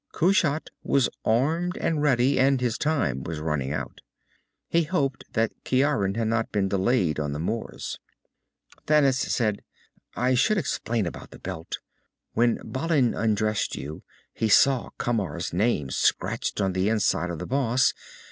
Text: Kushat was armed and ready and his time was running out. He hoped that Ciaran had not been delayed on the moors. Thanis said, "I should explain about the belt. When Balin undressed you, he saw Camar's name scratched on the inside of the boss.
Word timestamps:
Kushat 0.13 0.71
was 0.81 1.09
armed 1.23 1.77
and 1.77 2.01
ready 2.01 2.39
and 2.39 2.59
his 2.59 2.79
time 2.79 3.21
was 3.23 3.37
running 3.39 3.71
out. 3.71 4.01
He 4.67 4.81
hoped 4.85 5.25
that 5.33 5.51
Ciaran 5.63 6.15
had 6.15 6.27
not 6.27 6.51
been 6.51 6.67
delayed 6.69 7.19
on 7.19 7.33
the 7.33 7.39
moors. 7.39 7.99
Thanis 8.87 9.19
said, 9.19 9.61
"I 10.15 10.33
should 10.33 10.57
explain 10.57 11.05
about 11.05 11.29
the 11.29 11.37
belt. 11.37 11.77
When 12.33 12.57
Balin 12.63 13.13
undressed 13.13 13.75
you, 13.75 14.01
he 14.33 14.49
saw 14.49 14.89
Camar's 14.97 15.53
name 15.53 15.91
scratched 15.91 16.59
on 16.59 16.73
the 16.73 16.89
inside 16.89 17.29
of 17.29 17.37
the 17.37 17.45
boss. 17.45 17.93